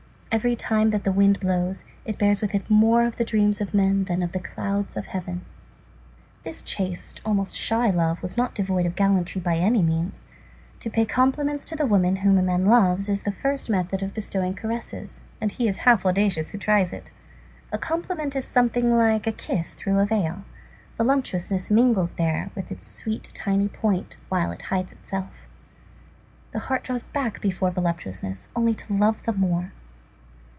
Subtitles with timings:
[0.33, 3.73] Every time that the wind blows it bears with it more of the dreams of
[3.73, 5.43] men than of the clouds of heaven.
[6.43, 10.25] This chaste, almost shy love was not devoid of gallantry, by any means.
[10.79, 14.13] To pay compliments to the woman whom a man loves is the first method of
[14.13, 17.11] bestowing caresses, and he is half audacious who tries it.
[17.73, 20.45] A compliment is something like a kiss through a veil.
[20.95, 25.49] Voluptuousness mingles there with its sweet tiny point, while it hides itself.
[26.53, 29.73] The heart draws back before voluptuousness only to love the more.